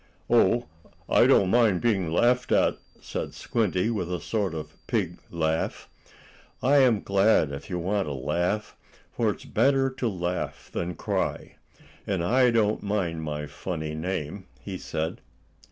[0.31, 0.65] "Oh,
[1.07, 5.87] I don't mind being laughed at," said Squinty, with a sort of pig laugh.
[6.63, 8.75] "I am glad if you want to laugh,
[9.11, 11.57] for it is better to laugh than cry.
[12.07, 15.21] And I don't mind my funny name," he said.